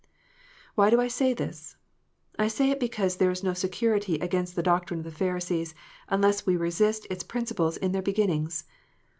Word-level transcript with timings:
Why 0.73 0.89
do 0.89 0.99
I 0.99 1.07
say 1.07 1.31
this? 1.35 1.75
I 2.39 2.47
say 2.47 2.71
it 2.71 2.79
because 2.79 3.17
there 3.17 3.29
is 3.29 3.43
no 3.43 3.53
security 3.53 4.15
against 4.15 4.55
the 4.55 4.63
doctrine 4.63 5.01
of 5.01 5.03
the 5.03 5.11
Pharisees, 5.11 5.75
unless 6.09 6.43
we 6.43 6.57
resist 6.57 7.05
its 7.11 7.23
prin 7.23 7.45
ciples 7.45 7.77
in 7.77 7.91
their 7.91 8.01
beginnings. 8.01 8.63